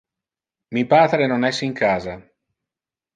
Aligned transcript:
Mi 0.77 0.83
patre 0.93 1.27
non 1.31 1.45
es 1.51 1.59
in 1.67 1.75
casa. 1.81 2.17